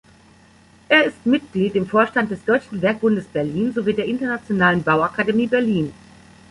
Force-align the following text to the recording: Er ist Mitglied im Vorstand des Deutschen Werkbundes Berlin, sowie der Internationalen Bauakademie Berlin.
Er 0.89 1.03
ist 1.03 1.27
Mitglied 1.27 1.75
im 1.75 1.85
Vorstand 1.85 2.31
des 2.31 2.43
Deutschen 2.43 2.81
Werkbundes 2.81 3.27
Berlin, 3.27 3.71
sowie 3.71 3.93
der 3.93 4.05
Internationalen 4.05 4.81
Bauakademie 4.81 5.45
Berlin. 5.45 5.93